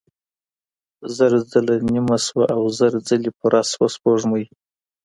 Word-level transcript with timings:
زر 1.15 1.31
ځله 1.51 1.75
نيمه 1.93 2.17
سوه 2.27 2.45
او 2.55 2.61
زر 2.77 2.93
ځله 3.07 3.29
پوره 3.37 3.61
سوه 3.71 3.87
سپوږمۍ 3.95 4.45